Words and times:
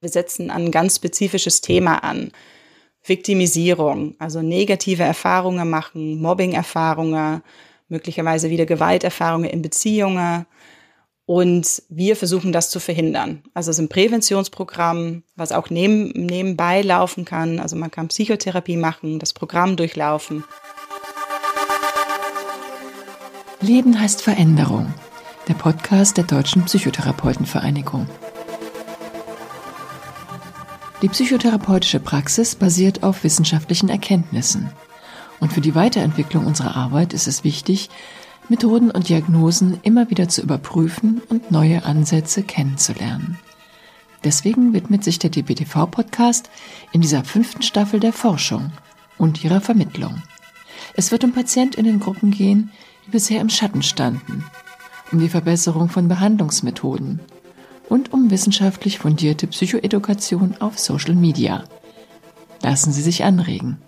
Wir 0.00 0.10
setzen 0.10 0.50
ein 0.50 0.70
ganz 0.70 0.96
spezifisches 0.96 1.60
Thema 1.60 2.04
an. 2.04 2.30
Viktimisierung, 3.04 4.14
also 4.20 4.42
negative 4.42 5.02
Erfahrungen 5.02 5.68
machen, 5.68 6.20
Mobbing-Erfahrungen, 6.20 7.42
möglicherweise 7.88 8.50
wieder 8.50 8.64
Gewalterfahrungen 8.64 9.50
in 9.50 9.62
Beziehungen. 9.62 10.46
Und 11.26 11.82
wir 11.88 12.16
versuchen 12.16 12.52
das 12.52 12.70
zu 12.70 12.78
verhindern. 12.78 13.42
Also 13.54 13.70
es 13.70 13.78
ist 13.78 13.84
ein 13.84 13.88
Präventionsprogramm, 13.88 15.24
was 15.34 15.50
auch 15.52 15.68
neben, 15.68 16.10
nebenbei 16.10 16.82
laufen 16.82 17.24
kann. 17.24 17.58
Also 17.58 17.74
man 17.74 17.90
kann 17.90 18.08
Psychotherapie 18.08 18.76
machen, 18.76 19.18
das 19.18 19.32
Programm 19.32 19.76
durchlaufen. 19.76 20.44
Leben 23.60 24.00
heißt 24.00 24.22
Veränderung. 24.22 24.94
Der 25.48 25.54
Podcast 25.54 26.16
der 26.18 26.24
Deutschen 26.24 26.64
Psychotherapeutenvereinigung. 26.66 28.06
Die 31.00 31.08
psychotherapeutische 31.08 32.00
Praxis 32.00 32.56
basiert 32.56 33.04
auf 33.04 33.22
wissenschaftlichen 33.22 33.88
Erkenntnissen. 33.88 34.70
Und 35.38 35.52
für 35.52 35.60
die 35.60 35.76
Weiterentwicklung 35.76 36.44
unserer 36.44 36.74
Arbeit 36.74 37.12
ist 37.12 37.28
es 37.28 37.44
wichtig, 37.44 37.88
Methoden 38.48 38.90
und 38.90 39.08
Diagnosen 39.08 39.78
immer 39.82 40.10
wieder 40.10 40.28
zu 40.28 40.42
überprüfen 40.42 41.22
und 41.28 41.52
neue 41.52 41.84
Ansätze 41.84 42.42
kennenzulernen. 42.42 43.38
Deswegen 44.24 44.72
widmet 44.72 45.04
sich 45.04 45.20
der 45.20 45.30
DBTV-Podcast 45.30 46.50
in 46.90 47.00
dieser 47.00 47.22
fünften 47.22 47.62
Staffel 47.62 48.00
der 48.00 48.12
Forschung 48.12 48.72
und 49.18 49.44
ihrer 49.44 49.60
Vermittlung. 49.60 50.20
Es 50.94 51.12
wird 51.12 51.22
um 51.22 51.32
Patientinnengruppen 51.32 52.32
gehen, 52.32 52.72
die 53.06 53.10
bisher 53.10 53.40
im 53.40 53.50
Schatten 53.50 53.82
standen, 53.82 54.44
um 55.12 55.20
die 55.20 55.28
Verbesserung 55.28 55.90
von 55.90 56.08
Behandlungsmethoden, 56.08 57.20
und 57.88 58.12
um 58.12 58.30
wissenschaftlich 58.30 58.98
fundierte 58.98 59.46
Psychoedukation 59.46 60.56
auf 60.60 60.78
Social 60.78 61.14
Media. 61.14 61.64
Lassen 62.62 62.92
Sie 62.92 63.02
sich 63.02 63.24
anregen. 63.24 63.80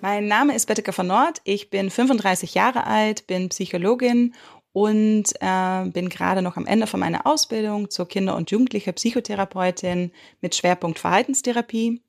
Mein 0.00 0.26
Name 0.26 0.54
ist 0.54 0.66
Betteke 0.66 0.92
von 0.92 1.06
Nord. 1.06 1.40
Ich 1.44 1.68
bin 1.68 1.90
35 1.90 2.54
Jahre 2.54 2.86
alt, 2.86 3.26
bin 3.26 3.50
Psychologin 3.50 4.34
und 4.72 5.24
äh, 5.40 5.84
bin 5.90 6.08
gerade 6.08 6.42
noch 6.42 6.56
am 6.56 6.66
Ende 6.66 6.86
von 6.86 7.00
meiner 7.00 7.26
Ausbildung 7.26 7.90
zur 7.90 8.08
Kinder- 8.08 8.36
und 8.36 8.50
Jugendliche 8.50 8.92
Psychotherapeutin 8.92 10.12
mit 10.40 10.54
Schwerpunkt 10.54 10.98
Verhaltenstherapie 10.98 12.00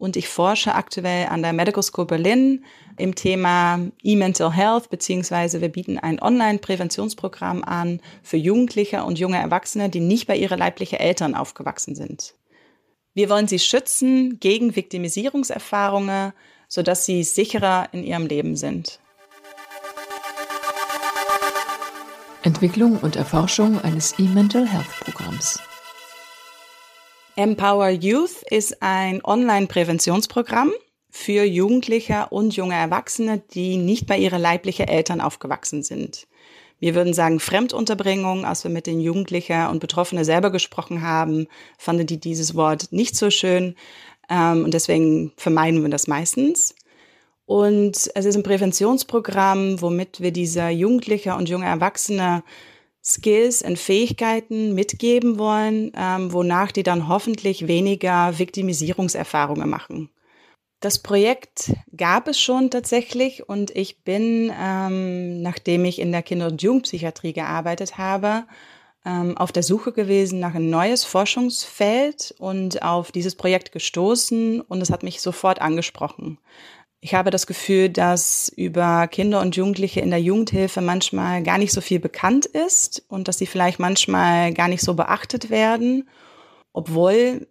und 0.00 0.16
ich 0.16 0.28
forsche 0.28 0.74
aktuell 0.74 1.26
an 1.28 1.42
der 1.42 1.52
Medical 1.52 1.82
School 1.82 2.06
Berlin 2.06 2.64
im 2.96 3.14
Thema 3.14 3.78
E-Mental 4.02 4.50
Health, 4.50 4.88
beziehungsweise 4.88 5.60
wir 5.60 5.68
bieten 5.68 5.98
ein 5.98 6.20
Online-Präventionsprogramm 6.20 7.62
an 7.62 8.00
für 8.22 8.38
Jugendliche 8.38 9.04
und 9.04 9.18
junge 9.18 9.36
Erwachsene, 9.36 9.90
die 9.90 10.00
nicht 10.00 10.26
bei 10.26 10.36
ihrer 10.36 10.56
leiblichen 10.56 10.98
Eltern 10.98 11.34
aufgewachsen 11.34 11.94
sind. 11.94 12.34
Wir 13.12 13.28
wollen 13.28 13.46
sie 13.46 13.58
schützen 13.58 14.40
gegen 14.40 14.74
Viktimisierungserfahrungen, 14.74 16.32
sodass 16.66 17.04
sie 17.04 17.22
sicherer 17.22 17.88
in 17.92 18.02
ihrem 18.02 18.26
Leben 18.26 18.56
sind. 18.56 19.00
Entwicklung 22.42 22.96
und 22.96 23.16
Erforschung 23.16 23.78
eines 23.82 24.18
E-Mental 24.18 24.66
Health 24.66 24.88
Programms. 25.00 25.60
Empower 27.40 27.88
Youth 27.88 28.42
ist 28.50 28.82
ein 28.82 29.24
Online-Präventionsprogramm 29.24 30.72
für 31.08 31.42
Jugendliche 31.42 32.26
und 32.28 32.54
junge 32.54 32.74
Erwachsene, 32.74 33.42
die 33.54 33.78
nicht 33.78 34.06
bei 34.06 34.18
ihren 34.18 34.42
leiblichen 34.42 34.86
Eltern 34.86 35.22
aufgewachsen 35.22 35.82
sind. 35.82 36.28
Wir 36.80 36.94
würden 36.94 37.14
sagen 37.14 37.40
Fremdunterbringung, 37.40 38.44
als 38.44 38.64
wir 38.64 38.70
mit 38.70 38.86
den 38.86 39.00
Jugendlichen 39.00 39.68
und 39.68 39.80
Betroffenen 39.80 40.22
selber 40.22 40.50
gesprochen 40.50 41.00
haben, 41.00 41.46
fanden 41.78 42.06
die 42.06 42.20
dieses 42.20 42.56
Wort 42.56 42.92
nicht 42.92 43.16
so 43.16 43.30
schön 43.30 43.74
ähm, 44.28 44.64
und 44.64 44.74
deswegen 44.74 45.32
vermeiden 45.38 45.80
wir 45.80 45.88
das 45.88 46.08
meistens. 46.08 46.74
Und 47.46 48.10
es 48.14 48.24
ist 48.26 48.36
ein 48.36 48.42
Präventionsprogramm, 48.42 49.80
womit 49.80 50.20
wir 50.20 50.30
diese 50.30 50.68
Jugendliche 50.68 51.34
und 51.34 51.48
junge 51.48 51.64
Erwachsene 51.64 52.42
Skills 53.14 53.62
und 53.62 53.78
Fähigkeiten 53.78 54.74
mitgeben 54.74 55.38
wollen, 55.38 55.92
ähm, 55.96 56.32
wonach 56.32 56.72
die 56.72 56.82
dann 56.82 57.08
hoffentlich 57.08 57.66
weniger 57.66 58.38
Viktimisierungserfahrungen 58.38 59.68
machen. 59.68 60.10
Das 60.80 60.98
Projekt 60.98 61.74
gab 61.94 62.26
es 62.26 62.40
schon 62.40 62.70
tatsächlich 62.70 63.46
und 63.46 63.70
ich 63.76 64.02
bin, 64.02 64.50
ähm, 64.58 65.42
nachdem 65.42 65.84
ich 65.84 65.98
in 65.98 66.10
der 66.10 66.22
Kinder- 66.22 66.46
und 66.46 66.62
Jugendpsychiatrie 66.62 67.34
gearbeitet 67.34 67.98
habe, 67.98 68.44
ähm, 69.04 69.36
auf 69.36 69.52
der 69.52 69.62
Suche 69.62 69.92
gewesen 69.92 70.40
nach 70.40 70.54
ein 70.54 70.70
neues 70.70 71.04
Forschungsfeld 71.04 72.34
und 72.38 72.82
auf 72.82 73.12
dieses 73.12 73.34
Projekt 73.34 73.72
gestoßen 73.72 74.62
und 74.62 74.80
es 74.80 74.90
hat 74.90 75.02
mich 75.02 75.20
sofort 75.20 75.60
angesprochen. 75.60 76.38
Ich 77.02 77.14
habe 77.14 77.30
das 77.30 77.46
Gefühl, 77.46 77.88
dass 77.88 78.52
über 78.54 79.08
Kinder 79.08 79.40
und 79.40 79.56
Jugendliche 79.56 80.00
in 80.00 80.10
der 80.10 80.20
Jugendhilfe 80.20 80.82
manchmal 80.82 81.42
gar 81.42 81.56
nicht 81.56 81.72
so 81.72 81.80
viel 81.80 81.98
bekannt 81.98 82.44
ist 82.44 83.02
und 83.08 83.26
dass 83.26 83.38
sie 83.38 83.46
vielleicht 83.46 83.78
manchmal 83.78 84.52
gar 84.52 84.68
nicht 84.68 84.82
so 84.82 84.92
beachtet 84.92 85.48
werden, 85.48 86.06
obwohl 86.74 87.48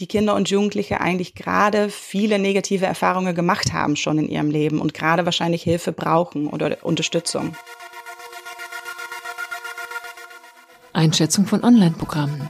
die 0.00 0.08
Kinder 0.08 0.34
und 0.34 0.50
Jugendliche 0.50 1.00
eigentlich 1.00 1.36
gerade 1.36 1.88
viele 1.88 2.40
negative 2.40 2.86
Erfahrungen 2.86 3.34
gemacht 3.36 3.72
haben 3.72 3.94
schon 3.94 4.18
in 4.18 4.28
ihrem 4.28 4.50
Leben 4.50 4.80
und 4.80 4.92
gerade 4.92 5.24
wahrscheinlich 5.24 5.62
Hilfe 5.62 5.92
brauchen 5.92 6.48
oder 6.48 6.78
Unterstützung. 6.82 7.54
Einschätzung 10.92 11.46
von 11.46 11.62
Online-Programmen. 11.62 12.48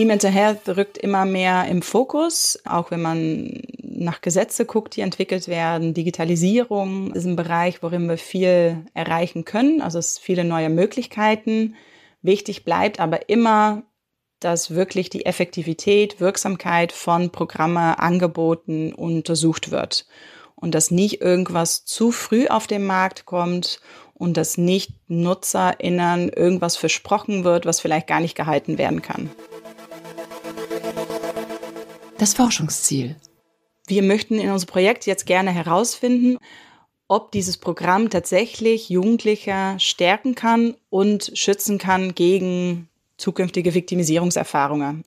E-Mental 0.00 0.30
Health 0.30 0.66
rückt 0.78 0.96
immer 0.96 1.26
mehr 1.26 1.66
im 1.66 1.82
Fokus, 1.82 2.58
auch 2.64 2.90
wenn 2.90 3.02
man 3.02 3.60
nach 3.82 4.22
Gesetze 4.22 4.64
guckt, 4.64 4.96
die 4.96 5.02
entwickelt 5.02 5.46
werden. 5.46 5.92
Digitalisierung 5.92 7.12
ist 7.12 7.26
ein 7.26 7.36
Bereich, 7.36 7.82
worin 7.82 8.08
wir 8.08 8.16
viel 8.16 8.82
erreichen 8.94 9.44
können. 9.44 9.82
Also 9.82 9.98
es 9.98 10.16
viele 10.16 10.44
neue 10.44 10.70
Möglichkeiten. 10.70 11.74
Wichtig 12.22 12.64
bleibt 12.64 12.98
aber 12.98 13.28
immer, 13.28 13.82
dass 14.38 14.74
wirklich 14.74 15.10
die 15.10 15.26
Effektivität, 15.26 16.18
Wirksamkeit 16.18 16.92
von 16.92 17.28
Programmen, 17.28 17.94
Angeboten 17.94 18.94
untersucht 18.94 19.70
wird. 19.70 20.06
Und 20.54 20.74
dass 20.74 20.90
nicht 20.90 21.20
irgendwas 21.20 21.84
zu 21.84 22.10
früh 22.10 22.46
auf 22.46 22.66
den 22.66 22.86
Markt 22.86 23.26
kommt 23.26 23.82
und 24.14 24.38
dass 24.38 24.56
nicht 24.56 24.92
NutzerInnen 25.08 26.30
irgendwas 26.30 26.78
versprochen 26.78 27.44
wird, 27.44 27.66
was 27.66 27.80
vielleicht 27.80 28.06
gar 28.06 28.20
nicht 28.20 28.34
gehalten 28.34 28.78
werden 28.78 29.02
kann. 29.02 29.28
Das 32.20 32.34
Forschungsziel. 32.34 33.16
Wir 33.86 34.02
möchten 34.02 34.38
in 34.38 34.50
unserem 34.50 34.70
Projekt 34.70 35.06
jetzt 35.06 35.24
gerne 35.24 35.52
herausfinden, 35.52 36.36
ob 37.08 37.32
dieses 37.32 37.56
Programm 37.56 38.10
tatsächlich 38.10 38.90
Jugendliche 38.90 39.76
stärken 39.78 40.34
kann 40.34 40.74
und 40.90 41.32
schützen 41.32 41.78
kann 41.78 42.14
gegen 42.14 42.90
zukünftige 43.16 43.72
Viktimisierungserfahrungen. 43.72 45.02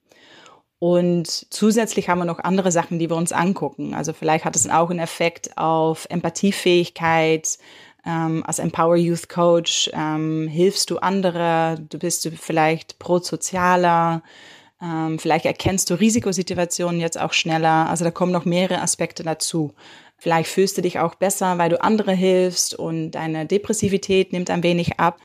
Und 0.80 1.28
zusätzlich 1.52 2.10
haben 2.10 2.18
wir 2.18 2.26
noch 2.26 2.40
andere 2.40 2.72
Sachen, 2.72 2.98
die 2.98 3.12
wir 3.12 3.16
uns 3.16 3.32
angucken. 3.32 3.94
Also 3.94 4.12
vielleicht 4.12 4.44
hat 4.44 4.56
es 4.56 4.68
auch 4.68 4.90
einen 4.90 4.98
Effekt 4.98 5.56
auf 5.56 6.08
Empathiefähigkeit. 6.10 7.60
Ähm, 8.08 8.44
als 8.44 8.58
Empower 8.58 8.96
Youth 8.96 9.30
Coach 9.30 9.88
ähm, 9.94 10.48
hilfst 10.48 10.90
du 10.90 10.98
andere, 10.98 11.80
du 11.90 12.00
bist 12.00 12.28
vielleicht 12.42 12.98
prosozialer, 12.98 14.24
ähm, 14.84 15.18
vielleicht 15.18 15.46
erkennst 15.46 15.90
du 15.90 15.96
Risikosituationen 15.96 17.00
jetzt 17.00 17.20
auch 17.20 17.34
schneller. 17.34 17.90
Also 17.90 18.04
da 18.04 18.12
kommen 18.12 18.32
noch 18.32 18.46
mehrere 18.46 18.82
Aspekte 18.82 19.24
dazu. 19.24 19.74
Vielleicht 20.18 20.50
fühlst 20.50 20.78
du 20.78 20.82
dich 20.82 21.00
auch 21.00 21.16
besser, 21.16 21.58
weil 21.58 21.70
du 21.70 21.82
andere 21.82 22.14
hilfst 22.14 22.76
und 22.76 23.12
deine 23.12 23.46
Depressivität 23.46 24.34
nimmt 24.34 24.50
ein 24.50 24.64
wenig 24.64 25.00
ab. 25.00 25.20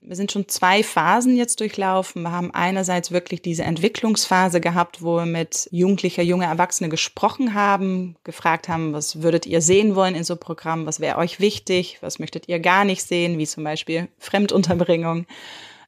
Wir 0.00 0.14
sind 0.14 0.30
schon 0.30 0.46
zwei 0.48 0.82
Phasen 0.82 1.36
jetzt 1.36 1.60
durchlaufen. 1.60 2.22
Wir 2.22 2.32
haben 2.32 2.52
einerseits 2.52 3.10
wirklich 3.10 3.42
diese 3.42 3.64
Entwicklungsphase 3.64 4.60
gehabt, 4.60 5.02
wo 5.02 5.16
wir 5.16 5.26
mit 5.26 5.68
jugendlicher, 5.72 6.22
junge 6.22 6.44
Erwachsene 6.44 6.88
gesprochen 6.88 7.52
haben, 7.52 8.16
gefragt 8.24 8.68
haben, 8.68 8.92
was 8.92 9.22
würdet 9.22 9.44
ihr 9.44 9.60
sehen 9.60 9.96
wollen 9.96 10.14
in 10.14 10.24
so 10.24 10.34
einem 10.34 10.40
Programm, 10.40 10.86
was 10.86 11.00
wäre 11.00 11.18
euch 11.18 11.40
wichtig, 11.40 11.98
was 12.00 12.18
möchtet 12.18 12.48
ihr 12.48 12.60
gar 12.60 12.84
nicht 12.84 13.02
sehen, 13.02 13.38
wie 13.38 13.46
zum 13.46 13.64
Beispiel 13.64 14.08
Fremdunterbringung. 14.18 15.26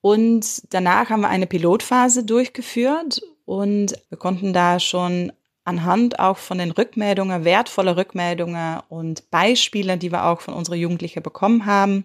Und 0.01 0.63
danach 0.73 1.11
haben 1.11 1.21
wir 1.21 1.29
eine 1.29 1.47
Pilotphase 1.47 2.25
durchgeführt 2.25 3.21
und 3.45 3.95
wir 4.09 4.19
konnten 4.19 4.53
da 4.53 4.81
schon 4.81 5.33
anhand 5.65 6.19
auch 6.19 6.39
von 6.39 6.59
den 6.59 6.71
Rückmeldungen, 6.71 7.45
wertvolle 7.45 7.97
Rückmeldungen 7.97 8.81
und 8.89 9.31
Beispiele, 9.31 9.99
die 9.99 10.11
wir 10.11 10.25
auch 10.25 10.41
von 10.41 10.55
unseren 10.55 10.79
Jugendlichen 10.79 11.23
bekommen 11.23 11.67
haben, 11.67 12.05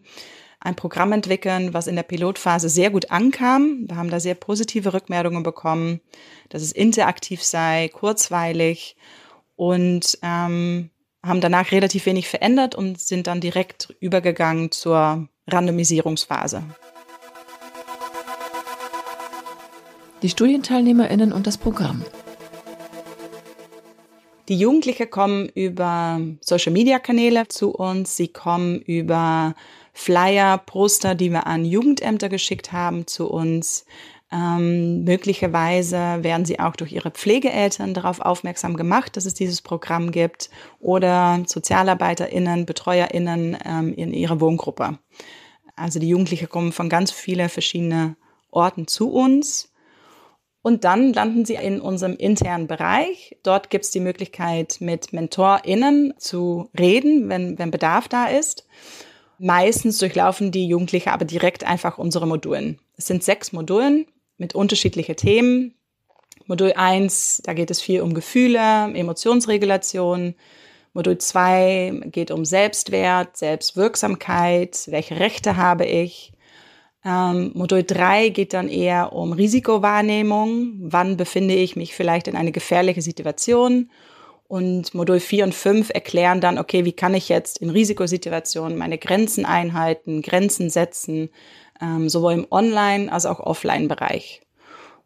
ein 0.59 0.75
Programm 0.75 1.12
entwickeln, 1.12 1.74
was 1.74 1.88
in 1.88 1.95
der 1.95 2.03
Pilotphase 2.03 2.69
sehr 2.69 2.89
gut 2.89 3.12
ankam. 3.12 3.86
Wir 3.88 3.97
haben 3.97 4.09
da 4.09 4.19
sehr 4.19 4.36
positive 4.36 4.94
Rückmeldungen 4.94 5.44
bekommen, 5.44 6.01
dass 6.50 6.62
es 6.62 6.71
interaktiv 6.71 7.44
sei, 7.44 7.89
kurzweilig 7.94 8.97
und 9.56 10.18
ähm, 10.21 10.89
haben 11.24 11.42
danach 11.42 11.71
relativ 11.71 12.06
wenig 12.06 12.27
verändert 12.27 12.75
und 12.75 13.00
sind 13.00 13.27
dann 13.27 13.42
direkt 13.42 13.95
übergegangen 14.00 14.71
zur 14.71 15.27
Randomisierungsphase. 15.47 16.63
Die 20.22 20.30
Studienteilnehmerinnen 20.30 21.32
und 21.32 21.48
das 21.48 21.58
Programm. 21.58 22.04
Die 24.48 24.58
Jugendlichen 24.58 25.10
kommen 25.10 25.50
über 25.50 26.22
Social-Media-Kanäle 26.42 27.48
zu 27.48 27.72
uns. 27.72 28.16
Sie 28.16 28.28
kommen 28.28 28.80
über 28.82 29.56
Flyer, 29.94 30.60
Poster, 30.60 31.16
die 31.16 31.32
wir 31.32 31.48
an 31.48 31.66
Jugendämter 31.66 32.30
geschickt 32.30 32.72
haben, 32.72 33.08
zu 33.08 33.28
uns. 33.28 33.86
Ähm, 34.32 35.04
möglicherweise 35.04 35.98
werden 36.22 36.46
sie 36.46 36.60
auch 36.60 36.76
durch 36.76 36.92
ihre 36.92 37.12
Pflegeeltern 37.12 37.94
darauf 37.94 38.20
aufmerksam 38.20 38.76
gemacht, 38.76 39.18
dass 39.18 39.26
es 39.26 39.34
dieses 39.34 39.62
Programm 39.62 40.12
gibt 40.12 40.50
oder 40.80 41.44
SozialarbeiterInnen, 41.46 42.66
BetreuerInnen 42.66 43.58
ähm, 43.66 43.94
in 43.94 44.14
ihrer 44.14 44.42
Wohngruppe. 44.42 45.00
Also 45.76 46.00
die 46.00 46.10
Jugendlichen 46.10 46.50
kommen 46.50 46.72
von 46.72 46.90
ganz 46.90 47.12
vielen 47.12 47.50
verschiedenen 47.50 48.16
Orten 48.52 48.88
zu 48.88 49.12
uns. 49.12 49.72
Und 50.66 50.84
dann 50.84 51.14
landen 51.14 51.46
sie 51.46 51.54
in 51.54 51.80
unserem 51.80 52.16
internen 52.16 52.66
Bereich. 52.66 53.38
Dort 53.44 53.70
gibt 53.70 53.86
es 53.86 53.92
die 53.92 54.00
Möglichkeit, 54.00 54.78
mit 54.80 55.14
MentorInnen 55.14 56.16
zu 56.18 56.72
reden, 56.76 57.30
wenn, 57.30 57.60
wenn 57.60 57.70
Bedarf 57.70 58.08
da 58.08 58.26
ist. 58.26 58.66
Meistens 59.38 60.00
durchlaufen 60.00 60.50
die 60.50 60.68
Jugendlichen 60.68 61.10
aber 61.10 61.24
direkt 61.24 61.64
einfach 61.64 62.00
unsere 62.00 62.26
Modulen. 62.26 62.80
Es 62.98 63.06
sind 63.06 63.24
sechs 63.24 63.54
Modulen 63.54 64.08
mit 64.40 64.56
unterschiedlichen 64.56 65.16
Themen. 65.16 65.76
Modul 66.48 66.74
1, 66.74 67.44
da 67.46 67.54
geht 67.54 67.70
es 67.70 67.80
viel 67.80 68.02
um 68.02 68.16
Gefühle, 68.16 68.92
Emotionsregulation. 68.92 70.34
Modul 70.94 71.20
2 71.20 72.06
geht 72.06 72.32
um 72.32 72.44
Selbstwert, 72.44 73.38
Selbstwirksamkeit, 73.38 74.86
welche 74.88 75.20
Rechte 75.20 75.58
habe 75.58 75.86
ich. 75.86 76.32
Ähm, 77.06 77.52
Modul 77.54 77.84
3 77.84 78.30
geht 78.30 78.54
dann 78.54 78.68
eher 78.68 79.13
um 79.13 79.31
Risikowahrnehmung. 79.31 80.74
Wann 80.80 81.18
befinde 81.18 81.54
ich 81.54 81.75
mich 81.75 81.94
vielleicht 81.94 82.28
in 82.28 82.36
eine 82.36 82.52
gefährliche 82.52 83.04
Situation? 83.04 83.92
Und 84.48 84.94
Modul 84.94 85.19
4 85.19 85.46
und 85.46 85.56
5 85.56 85.92
erklären 85.92 86.42
dann, 86.42 86.57
okay, 86.57 86.84
wie 86.86 86.94
kann 86.94 87.13
ich 87.13 87.30
jetzt 87.30 87.60
in 87.60 87.69
Risikosituationen 87.69 88.78
meine 88.78 88.98
Grenzen 88.98 89.46
einhalten, 89.46 90.22
Grenzen 90.22 90.69
setzen, 90.69 91.30
ähm, 91.81 92.10
sowohl 92.10 92.34
im 92.34 92.48
Online- 92.50 93.12
als 93.12 93.25
auch 93.25 93.40
Offline-Bereich. 93.40 94.42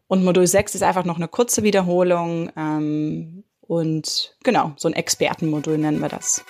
Und 0.08 0.24
Modul 0.24 0.46
6 0.46 0.74
ist 0.74 0.82
einfach 0.82 1.04
noch 1.04 1.16
eine 1.16 1.28
kurze 1.28 1.62
Wiederholung 1.62 2.50
ähm, 2.56 3.44
und 3.60 4.34
genau, 4.42 4.72
so 4.76 4.88
ein 4.88 4.94
Expertenmodul 4.94 5.78
nennen 5.78 6.00
wir 6.00 6.08
das. 6.08 6.44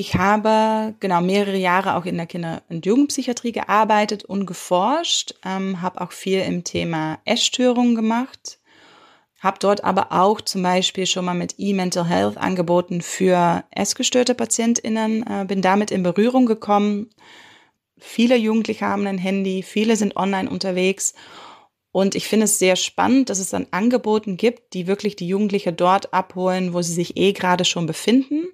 Ich 0.00 0.14
habe 0.14 0.94
genau 1.00 1.20
mehrere 1.20 1.56
Jahre 1.56 1.96
auch 1.96 2.04
in 2.04 2.18
der 2.18 2.26
Kinder- 2.26 2.62
und 2.68 2.86
Jugendpsychiatrie 2.86 3.50
gearbeitet 3.50 4.24
und 4.24 4.46
geforscht, 4.46 5.34
ähm, 5.44 5.82
habe 5.82 6.00
auch 6.00 6.12
viel 6.12 6.38
im 6.38 6.62
Thema 6.62 7.18
Essstörungen 7.24 7.96
gemacht, 7.96 8.60
habe 9.40 9.58
dort 9.58 9.82
aber 9.82 10.12
auch 10.12 10.40
zum 10.40 10.62
Beispiel 10.62 11.04
schon 11.04 11.24
mal 11.24 11.34
mit 11.34 11.56
E-Mental 11.58 12.06
Health 12.06 12.36
angeboten 12.36 13.02
für 13.02 13.64
essgestörte 13.72 14.36
PatientInnen, 14.36 15.26
äh, 15.26 15.44
bin 15.46 15.62
damit 15.62 15.90
in 15.90 16.04
Berührung 16.04 16.46
gekommen. 16.46 17.10
Viele 17.98 18.36
Jugendliche 18.36 18.86
haben 18.86 19.04
ein 19.08 19.18
Handy, 19.18 19.64
viele 19.64 19.96
sind 19.96 20.14
online 20.14 20.48
unterwegs. 20.48 21.12
Und 21.90 22.14
ich 22.14 22.28
finde 22.28 22.44
es 22.44 22.60
sehr 22.60 22.76
spannend, 22.76 23.30
dass 23.30 23.40
es 23.40 23.50
dann 23.50 23.66
Angeboten 23.72 24.36
gibt, 24.36 24.74
die 24.74 24.86
wirklich 24.86 25.16
die 25.16 25.26
Jugendliche 25.26 25.72
dort 25.72 26.14
abholen, 26.14 26.72
wo 26.72 26.82
sie 26.82 26.92
sich 26.92 27.16
eh 27.16 27.32
gerade 27.32 27.64
schon 27.64 27.86
befinden. 27.86 28.46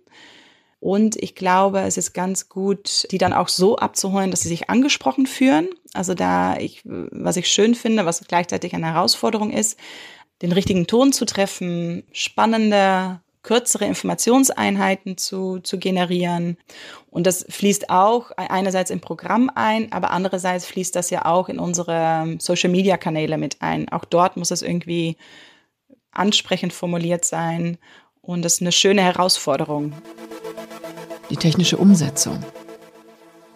Und 0.85 1.17
ich 1.17 1.35
glaube, 1.35 1.81
es 1.81 1.97
ist 1.97 2.13
ganz 2.13 2.51
gut, 2.51 3.07
die 3.11 3.17
dann 3.17 3.33
auch 3.33 3.49
so 3.49 3.77
abzuholen, 3.77 4.31
dass 4.31 4.43
sie 4.43 4.51
sich 4.51 4.69
angesprochen 4.69 5.27
fühlen. 5.27 5.71
Also 5.95 6.13
da 6.13 6.59
ich, 6.59 6.83
was 6.85 7.39
ich 7.39 7.49
schön 7.49 7.75
finde, 7.75 8.05
was 8.05 8.23
gleichzeitig 8.29 8.75
eine 8.75 8.93
Herausforderung 8.93 9.51
ist, 9.51 9.79
den 10.43 10.53
richtigen 10.53 10.87
Ton 10.87 11.15
zu 11.15 11.25
treffen, 11.25 12.03
spannende, 12.13 13.23
kürzere 13.43 13.87
Informationseinheiten 13.87 15.17
zu, 15.17 15.59
zu 15.61 15.79
generieren. 15.79 16.59
Und 17.09 17.27
das 17.27 17.47
fließt 17.49 17.89
auch 17.89 18.33
einerseits 18.37 18.91
im 18.91 19.01
Programm 19.01 19.51
ein, 19.55 19.91
aber 19.91 20.11
andererseits 20.11 20.67
fließt 20.67 20.95
das 20.95 21.09
ja 21.09 21.25
auch 21.25 21.49
in 21.49 21.59
unsere 21.59 22.37
Social-Media-Kanäle 22.39 23.39
mit 23.39 23.63
ein. 23.63 23.89
Auch 23.89 24.05
dort 24.05 24.37
muss 24.37 24.51
es 24.51 24.61
irgendwie 24.61 25.17
ansprechend 26.13 26.75
formuliert 26.75 27.25
sein. 27.25 27.79
Und 28.27 28.45
das 28.45 28.55
ist 28.55 28.61
eine 28.63 28.73
schöne 28.73 29.03
Herausforderung. 29.03 29.93
Die 31.31 31.37
technische 31.37 31.77
Umsetzung. 31.77 32.43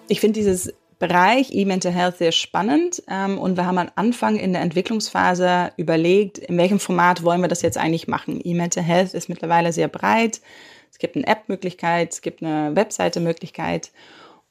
Ich 0.08 0.20
finde 0.20 0.38
dieses 0.38 0.72
Bereich 0.98 1.52
E-Mental 1.52 1.92
Health 1.92 2.18
sehr 2.18 2.32
spannend 2.32 3.02
ähm, 3.08 3.38
und 3.38 3.56
wir 3.56 3.66
haben 3.66 3.78
am 3.78 3.90
Anfang 3.94 4.36
in 4.36 4.52
der 4.52 4.62
Entwicklungsphase 4.62 5.70
überlegt, 5.76 6.38
in 6.38 6.58
welchem 6.58 6.80
Format 6.80 7.22
wollen 7.22 7.40
wir 7.40 7.48
das 7.48 7.62
jetzt 7.62 7.78
eigentlich 7.78 8.08
machen. 8.08 8.40
E-Mental 8.42 8.82
Health 8.82 9.14
ist 9.14 9.28
mittlerweile 9.28 9.72
sehr 9.72 9.88
breit. 9.88 10.40
Es 10.90 10.98
gibt 10.98 11.14
eine 11.16 11.26
App-Möglichkeit, 11.26 12.12
es 12.12 12.20
gibt 12.20 12.42
eine 12.42 12.74
Webseite-Möglichkeit 12.74 13.92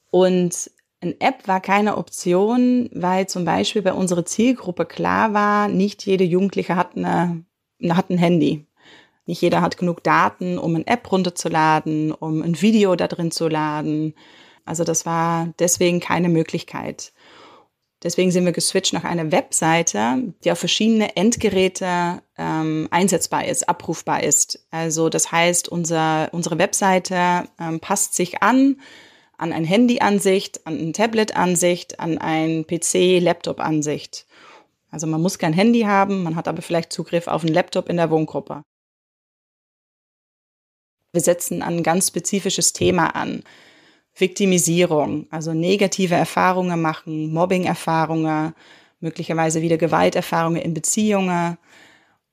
und 0.09 0.71
eine 1.01 1.19
App 1.19 1.47
war 1.47 1.59
keine 1.59 1.97
Option, 1.97 2.89
weil 2.93 3.27
zum 3.27 3.43
Beispiel 3.43 3.81
bei 3.81 3.93
unserer 3.93 4.25
Zielgruppe 4.25 4.85
klar 4.85 5.33
war, 5.33 5.67
nicht 5.67 6.05
jede 6.05 6.23
Jugendliche 6.23 6.75
hat, 6.75 6.95
eine, 6.95 7.43
hat 7.89 8.09
ein 8.09 8.17
Handy. 8.17 8.66
Nicht 9.27 9.41
jeder 9.41 9.61
hat 9.61 9.77
genug 9.77 10.03
Daten, 10.03 10.57
um 10.57 10.75
eine 10.75 10.87
App 10.87 11.11
runterzuladen, 11.11 12.11
um 12.11 12.41
ein 12.41 12.59
Video 12.61 12.95
da 12.95 13.07
drin 13.07 13.29
zu 13.29 13.47
laden 13.47 14.15
also 14.67 14.83
das 14.83 15.05
war 15.05 15.53
deswegen 15.59 15.99
keine 15.99 16.29
Möglichkeit. 16.29 17.13
Deswegen 18.03 18.29
sind 18.29 18.45
wir 18.45 18.51
geswitcht 18.51 18.93
nach 18.93 19.05
einer 19.05 19.31
Webseite, 19.31 20.33
die 20.43 20.51
auf 20.51 20.59
verschiedene 20.59 21.15
Endgeräte 21.15 22.21
ähm, 22.37 22.87
einsetzbar 22.91 23.45
ist, 23.45 23.67
abrufbar 23.67 24.21
ist. 24.21 24.67
Also 24.69 25.09
das 25.09 25.31
heißt, 25.31 25.67
unser, 25.69 26.29
unsere 26.31 26.59
Webseite 26.59 27.47
ähm, 27.59 27.79
passt 27.79 28.13
sich 28.13 28.43
an 28.43 28.79
an 29.39 29.53
ein 29.53 29.65
Handy-Ansicht, 29.65 30.65
an 30.65 30.79
eine 30.79 30.91
Tablet-Ansicht, 30.93 31.99
an 31.99 32.17
ein 32.17 32.65
PC-Laptop-Ansicht. 32.65 34.25
Also 34.89 35.05
man 35.05 35.21
muss 35.21 35.37
kein 35.37 35.53
Handy 35.53 35.81
haben, 35.81 36.23
man 36.23 36.35
hat 36.35 36.47
aber 36.47 36.63
vielleicht 36.63 36.91
Zugriff 36.91 37.27
auf 37.27 37.43
einen 37.43 37.53
Laptop 37.53 37.87
in 37.87 37.97
der 37.97 38.09
Wohngruppe. 38.09 38.63
Wir 41.17 41.23
setzen 41.23 41.63
ein 41.63 41.81
ganz 41.81 42.09
spezifisches 42.09 42.73
Thema 42.73 43.15
an. 43.15 43.41
Viktimisierung, 44.15 45.25
also 45.31 45.51
negative 45.51 46.13
Erfahrungen 46.13 46.79
machen, 46.79 47.33
Mobbing-Erfahrungen, 47.33 48.53
möglicherweise 48.99 49.63
wieder 49.63 49.77
Gewalterfahrungen 49.77 50.61
in 50.61 50.75
Beziehungen. 50.75 51.57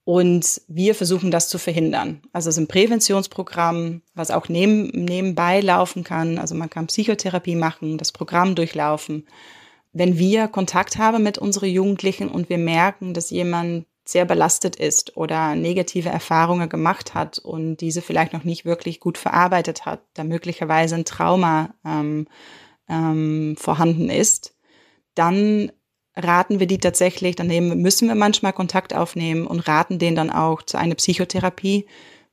Und 0.04 0.60
wir 0.68 0.94
versuchen 0.94 1.30
das 1.30 1.48
zu 1.48 1.56
verhindern. 1.56 2.20
Also 2.34 2.50
es 2.50 2.58
ist 2.58 2.62
ein 2.62 2.68
Präventionsprogramm, 2.68 4.02
was 4.14 4.30
auch 4.30 4.50
neben, 4.50 4.88
nebenbei 4.88 5.60
laufen 5.60 6.04
kann. 6.04 6.36
Also 6.36 6.54
man 6.54 6.68
kann 6.68 6.88
Psychotherapie 6.88 7.56
machen, 7.56 7.96
das 7.96 8.12
Programm 8.12 8.54
durchlaufen. 8.54 9.26
Wenn 9.94 10.18
wir 10.18 10.46
Kontakt 10.48 10.98
haben 10.98 11.22
mit 11.22 11.38
unseren 11.38 11.70
Jugendlichen 11.70 12.28
und 12.28 12.50
wir 12.50 12.58
merken, 12.58 13.14
dass 13.14 13.30
jemand 13.30 13.86
sehr 14.04 14.24
belastet 14.24 14.76
ist 14.76 15.16
oder 15.16 15.54
negative 15.54 16.10
Erfahrungen 16.10 16.68
gemacht 16.68 17.14
hat 17.14 17.38
und 17.38 17.78
diese 17.78 18.02
vielleicht 18.02 18.32
noch 18.32 18.44
nicht 18.44 18.64
wirklich 18.64 19.00
gut 19.00 19.16
verarbeitet 19.16 19.86
hat, 19.86 20.02
da 20.14 20.24
möglicherweise 20.24 20.94
ein 20.94 21.04
Trauma 21.04 21.74
ähm, 21.84 22.26
ähm, 22.88 23.56
vorhanden 23.58 24.10
ist, 24.10 24.54
dann 25.14 25.72
raten 26.16 26.60
wir 26.60 26.66
die 26.66 26.78
tatsächlich, 26.78 27.34
dann 27.36 27.48
müssen 27.80 28.08
wir 28.08 28.14
manchmal 28.14 28.52
Kontakt 28.52 28.94
aufnehmen 28.94 29.46
und 29.46 29.66
raten 29.66 29.98
denen 29.98 30.16
dann 30.16 30.30
auch 30.30 30.62
zu 30.62 30.76
einer 30.76 30.94
Psychotherapie, 30.94 31.86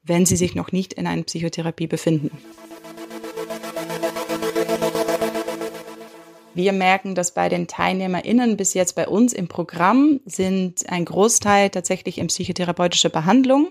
wenn 0.04 0.26
sie 0.26 0.36
sich 0.36 0.56
noch 0.56 0.72
nicht 0.72 0.94
in 0.94 1.08
einer 1.08 1.24
Psychotherapie 1.24 1.88
befinden. 1.88 2.32
Wir 6.54 6.74
merken, 6.74 7.16
dass 7.16 7.34
bei 7.34 7.48
den 7.48 7.68
TeilnehmerInnen 7.68 8.58
bis 8.58 8.74
jetzt 8.74 8.96
bei 8.96 9.08
uns 9.08 9.32
im 9.32 9.48
Programm 9.48 10.20
sind 10.26 10.90
ein 10.90 11.06
Großteil 11.06 11.70
tatsächlich 11.70 12.18
in 12.18 12.28
psychotherapeutische 12.28 13.10
Behandlung. 13.10 13.70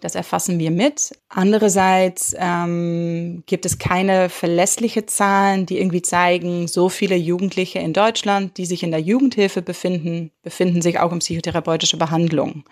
Das 0.00 0.14
erfassen 0.14 0.58
wir 0.58 0.70
mit. 0.70 1.18
Andererseits 1.28 2.34
ähm, 2.38 3.42
gibt 3.46 3.66
es 3.66 3.78
keine 3.78 4.28
verlässliche 4.28 5.06
Zahlen, 5.06 5.66
die 5.66 5.78
irgendwie 5.78 6.02
zeigen, 6.02 6.68
so 6.68 6.88
viele 6.88 7.16
Jugendliche 7.16 7.78
in 7.78 7.92
Deutschland, 7.92 8.58
die 8.58 8.66
sich 8.66 8.82
in 8.82 8.90
der 8.90 9.00
Jugendhilfe 9.00 9.62
befinden, 9.62 10.30
befinden 10.42 10.82
sich 10.82 11.00
auch 11.00 11.12
in 11.12 11.20
psychotherapeutischer 11.20 11.96
Behandlung. 11.96 12.64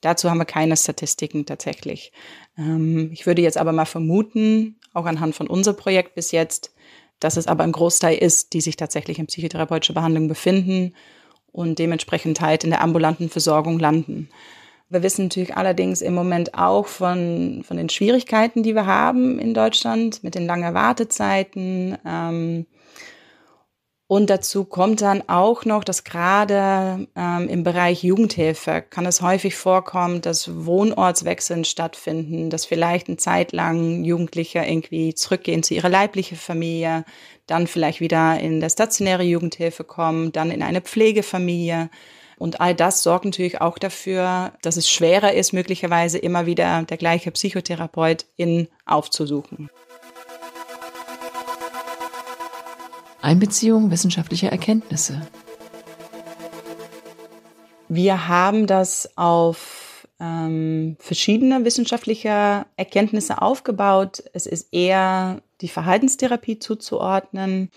Dazu 0.00 0.30
haben 0.30 0.38
wir 0.38 0.44
keine 0.44 0.76
Statistiken 0.76 1.46
tatsächlich. 1.46 2.12
Ähm, 2.56 3.10
ich 3.12 3.26
würde 3.26 3.42
jetzt 3.42 3.58
aber 3.58 3.72
mal 3.72 3.84
vermuten, 3.84 4.76
auch 4.94 5.06
anhand 5.06 5.34
von 5.34 5.48
unserem 5.48 5.76
Projekt 5.76 6.14
bis 6.14 6.32
jetzt, 6.32 6.72
dass 7.24 7.36
es 7.36 7.46
aber 7.46 7.64
ein 7.64 7.72
Großteil 7.72 8.16
ist, 8.16 8.52
die 8.52 8.60
sich 8.60 8.76
tatsächlich 8.76 9.18
in 9.18 9.26
psychotherapeutischer 9.26 9.94
Behandlung 9.94 10.28
befinden 10.28 10.94
und 11.52 11.78
dementsprechend 11.78 12.40
halt 12.40 12.64
in 12.64 12.70
der 12.70 12.80
ambulanten 12.80 13.28
Versorgung 13.28 13.78
landen. 13.78 14.28
Wir 14.88 15.02
wissen 15.02 15.24
natürlich 15.24 15.56
allerdings 15.56 16.02
im 16.02 16.14
Moment 16.14 16.54
auch 16.54 16.86
von, 16.86 17.62
von 17.66 17.76
den 17.76 17.88
Schwierigkeiten, 17.88 18.62
die 18.62 18.74
wir 18.74 18.86
haben 18.86 19.38
in 19.38 19.54
Deutschland 19.54 20.22
mit 20.22 20.34
den 20.34 20.46
langen 20.46 20.74
Wartezeiten. 20.74 21.96
Ähm, 22.06 22.66
Und 24.08 24.28
dazu 24.28 24.64
kommt 24.64 25.00
dann 25.00 25.26
auch 25.28 25.64
noch, 25.64 25.84
dass 25.84 26.04
gerade 26.04 27.08
ähm, 27.16 27.48
im 27.48 27.62
Bereich 27.62 28.04
Jugendhilfe 28.04 28.82
kann 28.82 29.06
es 29.06 29.22
häufig 29.22 29.54
vorkommen, 29.54 30.20
dass 30.20 30.66
Wohnortswechseln 30.66 31.64
stattfinden, 31.64 32.50
dass 32.50 32.66
vielleicht 32.66 33.08
eine 33.08 33.16
Zeit 33.16 33.52
lang 33.52 34.04
Jugendliche 34.04 34.58
irgendwie 34.58 35.14
zurückgehen 35.14 35.62
zu 35.62 35.72
ihrer 35.72 35.88
leiblichen 35.88 36.36
Familie, 36.36 37.04
dann 37.46 37.66
vielleicht 37.66 38.00
wieder 38.00 38.38
in 38.38 38.60
der 38.60 38.68
stationäre 38.68 39.22
Jugendhilfe 39.22 39.84
kommen, 39.84 40.30
dann 40.30 40.50
in 40.50 40.62
eine 40.62 40.82
Pflegefamilie. 40.82 41.88
Und 42.36 42.60
all 42.60 42.74
das 42.74 43.02
sorgt 43.02 43.24
natürlich 43.24 43.60
auch 43.60 43.78
dafür, 43.78 44.52
dass 44.62 44.76
es 44.76 44.90
schwerer 44.90 45.32
ist, 45.32 45.52
möglicherweise 45.52 46.18
immer 46.18 46.44
wieder 46.44 46.82
der 46.82 46.96
gleiche 46.96 47.30
Psychotherapeut 47.30 48.26
in 48.36 48.68
aufzusuchen. 48.84 49.70
Einbeziehung 53.22 53.90
wissenschaftlicher 53.90 54.50
Erkenntnisse. 54.50 55.22
Wir 57.88 58.26
haben 58.26 58.66
das 58.66 59.16
auf 59.16 60.08
ähm, 60.18 60.96
verschiedene 60.98 61.64
wissenschaftliche 61.64 62.66
Erkenntnisse 62.76 63.40
aufgebaut. 63.40 64.24
Es 64.32 64.46
ist 64.46 64.68
eher 64.72 65.42
die 65.60 65.68
Verhaltenstherapie 65.68 66.58
zuzuordnen. 66.58 67.70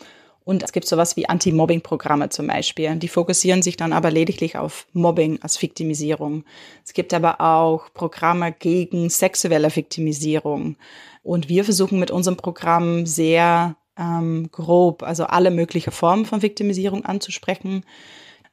Und 0.45 0.61
es 0.61 0.71
gibt 0.71 0.87
sowas 0.87 1.17
wie 1.17 1.27
Anti-Mobbing-Programme 1.27 2.29
zum 2.29 2.47
Beispiel. 2.47 2.95
Die 2.97 3.07
fokussieren 3.07 3.63
sich 3.63 3.77
dann 3.77 3.93
aber 3.93 4.11
lediglich 4.11 4.57
auf 4.57 4.85
Mobbing 4.93 5.39
als 5.41 5.59
Viktimisierung. 5.59 6.43
Es 6.85 6.93
gibt 6.93 7.15
aber 7.15 7.41
auch 7.41 7.91
Programme 7.93 8.51
gegen 8.51 9.09
sexuelle 9.09 9.75
Viktimisierung. 9.75 10.77
Und 11.23 11.49
wir 11.49 11.65
versuchen 11.65 11.99
mit 11.99 12.11
unserem 12.11 12.37
Programm 12.37 13.07
sehr 13.07 13.75
ähm, 13.97 14.49
grob, 14.51 15.03
also 15.03 15.25
alle 15.25 15.51
möglichen 15.51 15.91
Formen 15.91 16.25
von 16.25 16.41
Viktimisierung 16.41 17.05
anzusprechen. 17.05 17.83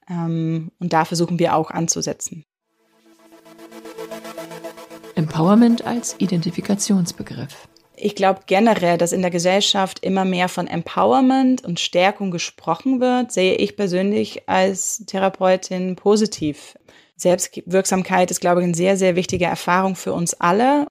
Ähm, 0.08 0.70
und 0.78 0.92
da 0.92 1.04
versuchen 1.04 1.38
wir 1.38 1.56
auch 1.56 1.70
anzusetzen. 1.70 2.44
Empowerment 5.14 5.84
als 5.87 6.16
Identifikationsbegriff. 6.18 7.68
Ich 7.94 8.16
glaube 8.16 8.40
generell, 8.46 8.99
dass 8.99 9.12
in 9.12 9.22
der 9.22 9.30
Gesellschaft 9.30 10.00
immer 10.00 10.25
mehr 10.25 10.49
von 10.49 10.66
Empowerment 10.66 11.64
und 11.64 11.78
Stärkung 11.78 12.30
gesprochen 12.30 13.00
wird, 13.00 13.30
sehe 13.30 13.54
ich 13.54 13.76
persönlich 13.76 14.49
als 14.49 15.04
Therapeutin 15.06 15.94
positiv. 15.94 16.76
Selbstwirksamkeit 17.16 18.30
ist, 18.30 18.40
glaube 18.40 18.61
ich, 18.61 18.64
eine 18.64 18.75
sehr, 18.75 18.96
sehr 18.96 19.14
wichtige 19.14 19.44
Erfahrung 19.44 19.94
für 19.94 20.12
uns 20.12 20.34
alle. 20.34 20.88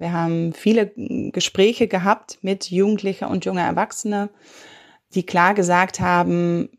Wir 0.00 0.14
haben 0.14 0.54
viele 0.54 0.90
Gespräche 1.30 1.86
gehabt 1.86 2.38
mit 2.40 2.70
Jugendlichen 2.70 3.26
und 3.26 3.44
junger 3.44 3.66
Erwachsene, 3.66 4.30
die 5.14 5.26
klar 5.26 5.52
gesagt 5.52 6.00
haben, 6.00 6.70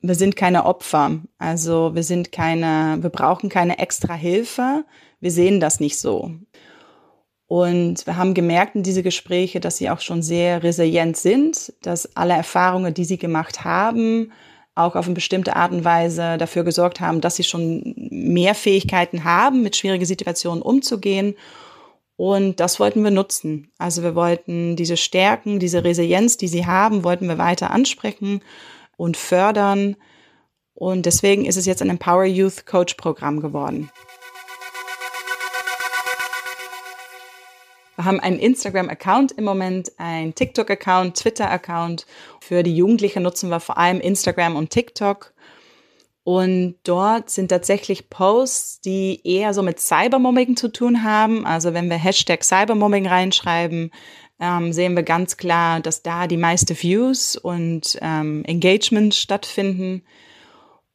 wir 0.00 0.14
sind 0.14 0.36
keine 0.36 0.64
Opfer. 0.64 1.20
Also 1.36 1.94
wir 1.94 2.02
sind 2.02 2.32
keine, 2.32 2.96
wir 3.02 3.10
brauchen 3.10 3.50
keine 3.50 3.78
extra 3.78 4.14
Hilfe. 4.14 4.86
Wir 5.20 5.30
sehen 5.30 5.60
das 5.60 5.80
nicht 5.80 5.98
so. 5.98 6.32
Und 7.46 8.06
wir 8.06 8.16
haben 8.16 8.32
gemerkt 8.32 8.74
in 8.74 8.82
diese 8.82 9.02
Gespräche, 9.02 9.60
dass 9.60 9.76
sie 9.76 9.90
auch 9.90 10.00
schon 10.00 10.22
sehr 10.22 10.62
resilient 10.62 11.18
sind, 11.18 11.74
dass 11.82 12.16
alle 12.16 12.32
Erfahrungen, 12.32 12.94
die 12.94 13.04
sie 13.04 13.18
gemacht 13.18 13.64
haben, 13.64 14.32
auch 14.74 14.96
auf 14.96 15.04
eine 15.04 15.14
bestimmte 15.14 15.56
Art 15.56 15.72
und 15.72 15.84
Weise 15.84 16.38
dafür 16.38 16.64
gesorgt 16.64 17.00
haben, 17.00 17.20
dass 17.20 17.36
sie 17.36 17.44
schon 17.44 17.94
mehr 18.10 18.54
Fähigkeiten 18.54 19.24
haben, 19.24 19.62
mit 19.62 19.76
schwierigen 19.76 20.06
Situationen 20.06 20.62
umzugehen 20.62 21.34
und 22.22 22.60
das 22.60 22.78
wollten 22.78 23.02
wir 23.02 23.10
nutzen. 23.10 23.72
Also 23.78 24.04
wir 24.04 24.14
wollten 24.14 24.76
diese 24.76 24.96
Stärken, 24.96 25.58
diese 25.58 25.82
Resilienz, 25.82 26.36
die 26.36 26.46
sie 26.46 26.66
haben, 26.66 27.02
wollten 27.02 27.26
wir 27.26 27.36
weiter 27.36 27.72
ansprechen 27.72 28.42
und 28.96 29.16
fördern. 29.16 29.96
Und 30.72 31.04
deswegen 31.04 31.44
ist 31.44 31.56
es 31.56 31.66
jetzt 31.66 31.82
ein 31.82 31.90
Empower 31.90 32.22
Youth 32.22 32.64
Coach 32.64 32.94
Programm 32.94 33.40
geworden. 33.40 33.90
Wir 37.96 38.04
haben 38.04 38.20
einen 38.20 38.38
Instagram-Account 38.38 39.32
im 39.32 39.42
Moment, 39.42 39.90
einen 39.98 40.32
TikTok-Account, 40.32 41.16
Twitter-Account. 41.16 42.06
Für 42.40 42.62
die 42.62 42.76
Jugendlichen 42.76 43.24
nutzen 43.24 43.50
wir 43.50 43.58
vor 43.58 43.78
allem 43.78 43.98
Instagram 43.98 44.54
und 44.54 44.70
TikTok. 44.70 45.32
Und 46.24 46.76
dort 46.84 47.30
sind 47.30 47.48
tatsächlich 47.48 48.08
Posts, 48.08 48.80
die 48.82 49.20
eher 49.24 49.54
so 49.54 49.62
mit 49.62 49.80
Cybermobbing 49.80 50.56
zu 50.56 50.68
tun 50.68 51.02
haben. 51.02 51.44
Also 51.44 51.74
wenn 51.74 51.90
wir 51.90 51.96
Hashtag 51.96 52.44
Cybermobbing 52.44 53.06
reinschreiben, 53.06 53.90
ähm, 54.38 54.72
sehen 54.72 54.94
wir 54.94 55.02
ganz 55.02 55.36
klar, 55.36 55.80
dass 55.80 56.02
da 56.02 56.26
die 56.26 56.36
meiste 56.36 56.80
Views 56.80 57.36
und 57.36 57.98
ähm, 58.00 58.44
Engagement 58.44 59.14
stattfinden. 59.14 60.02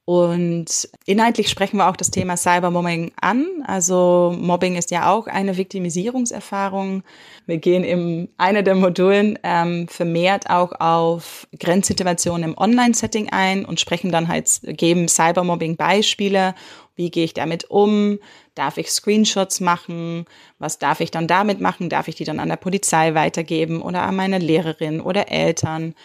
Und 0.10 0.88
inhaltlich 1.06 1.50
sprechen 1.50 1.76
wir 1.76 1.90
auch 1.90 1.98
das 1.98 2.12
Thema 2.12 2.38
Cybermobbing 2.38 3.12
an. 3.20 3.46
Also 3.66 4.34
Mobbing 4.40 4.78
ist 4.78 4.90
ja 4.90 5.12
auch 5.12 5.28
eine 5.28 5.58
Viktimisierungserfahrung. 5.58 7.04
Wir 7.46 7.58
gehen 7.58 7.84
in 7.84 8.30
einer 8.38 8.64
der 8.64 8.76
Modulen 8.76 9.38
ähm, 9.44 9.90
vermehrt 9.90 10.50
auch 10.50 10.72
auf 10.80 11.46
Grenzsituationen 11.60 12.52
im 12.52 12.58
Online-Setting 12.58 13.32
ein 13.32 13.66
und 13.66 13.82
sprechen 13.82 14.10
dann 14.10 14.30
halt, 14.30 14.62
geben 14.64 15.10
Cybermobbing-Beispiele. 15.10 16.56
Wie 16.96 17.12
gehe 17.12 17.26
ich 17.26 17.34
damit 17.34 17.70
um? 17.70 18.20
Darf 18.56 18.78
ich 18.78 18.90
Screenshots 18.92 19.60
machen? 19.60 20.24
Was 20.58 20.80
darf 20.80 21.02
ich 21.02 21.12
dann 21.12 21.28
damit 21.28 21.60
machen? 21.60 21.90
Darf 21.90 22.08
ich 22.08 22.16
die 22.16 22.24
dann 22.24 22.40
an 22.40 22.48
der 22.48 22.56
Polizei 22.56 23.14
weitergeben 23.14 23.82
oder 23.82 24.04
an 24.04 24.16
meine 24.16 24.38
Lehrerin 24.38 25.02
oder 25.02 25.30
Eltern? 25.30 25.96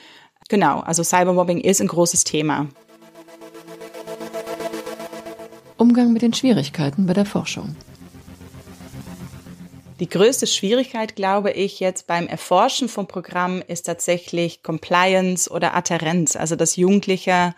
Genau, 0.49 0.81
also 0.81 1.05
Cybermobbing 1.05 1.61
ist 1.61 1.81
ein 1.81 1.87
großes 1.87 2.25
Thema. 2.25 2.67
Umgang 5.83 6.13
mit 6.13 6.23
den 6.23 6.33
Schwierigkeiten 6.33 7.07
bei 7.07 7.13
der 7.13 7.27
Forschung. 7.27 7.75
Die 9.99 10.09
größte 10.09 10.47
Schwierigkeit, 10.47 11.17
glaube 11.17 11.51
ich, 11.51 11.81
jetzt 11.81 12.07
beim 12.07 12.29
Erforschen 12.29 12.89
von 12.89 13.09
Programmen 13.09 13.63
ist 13.63 13.83
tatsächlich 13.83 14.63
Compliance 14.63 15.51
oder 15.51 15.75
Adherenz. 15.75 16.37
Also, 16.37 16.55
dass 16.55 16.77
Jugendliche 16.77 17.57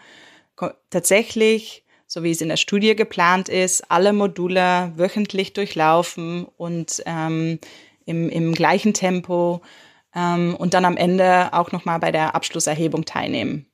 tatsächlich, 0.89 1.85
so 2.07 2.23
wie 2.23 2.31
es 2.31 2.41
in 2.41 2.49
der 2.49 2.57
Studie 2.57 2.97
geplant 2.97 3.51
ist, 3.51 3.91
alle 3.91 4.15
Module 4.15 4.93
wöchentlich 4.97 5.53
durchlaufen 5.53 6.47
und 6.57 7.03
ähm, 7.05 7.59
im, 8.07 8.31
im 8.31 8.55
gleichen 8.55 8.95
Tempo 8.95 9.61
ähm, 10.17 10.57
und 10.57 10.73
dann 10.73 10.87
am 10.87 10.97
Ende 10.97 11.53
auch 11.53 11.73
nochmal 11.73 11.99
bei 11.99 12.11
der 12.11 12.35
Abschlusserhebung 12.35 13.05
teilnehmen. 13.05 13.67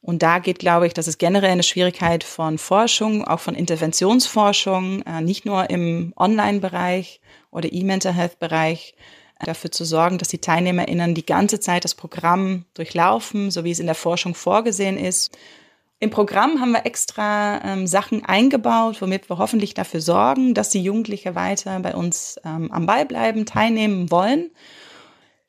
Und 0.00 0.22
da 0.22 0.38
geht, 0.38 0.58
glaube 0.58 0.86
ich, 0.86 0.94
das 0.94 1.08
ist 1.08 1.18
generell 1.18 1.50
eine 1.50 1.62
Schwierigkeit 1.62 2.22
von 2.24 2.58
Forschung, 2.58 3.24
auch 3.24 3.40
von 3.40 3.54
Interventionsforschung, 3.54 5.02
äh, 5.02 5.20
nicht 5.20 5.44
nur 5.44 5.68
im 5.70 6.12
Online-Bereich 6.16 7.20
oder 7.50 7.72
E-Mental 7.72 8.12
Health-Bereich, 8.12 8.94
äh, 9.40 9.46
dafür 9.46 9.72
zu 9.72 9.84
sorgen, 9.84 10.18
dass 10.18 10.28
die 10.28 10.38
TeilnehmerInnen 10.38 11.14
die 11.14 11.26
ganze 11.26 11.58
Zeit 11.58 11.84
das 11.84 11.94
Programm 11.94 12.64
durchlaufen, 12.74 13.50
so 13.50 13.64
wie 13.64 13.72
es 13.72 13.80
in 13.80 13.86
der 13.86 13.94
Forschung 13.96 14.34
vorgesehen 14.34 14.96
ist. 14.96 15.36
Im 16.00 16.10
Programm 16.10 16.60
haben 16.60 16.70
wir 16.70 16.86
extra 16.86 17.60
ähm, 17.64 17.88
Sachen 17.88 18.24
eingebaut, 18.24 19.02
womit 19.02 19.28
wir 19.28 19.38
hoffentlich 19.38 19.74
dafür 19.74 20.00
sorgen, 20.00 20.54
dass 20.54 20.70
die 20.70 20.82
Jugendliche 20.82 21.34
weiter 21.34 21.80
bei 21.80 21.96
uns 21.96 22.38
ähm, 22.44 22.70
am 22.70 22.86
Ball 22.86 23.04
bleiben, 23.04 23.46
teilnehmen 23.46 24.08
wollen 24.12 24.50